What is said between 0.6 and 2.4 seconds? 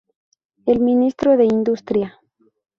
El ministro de Industria.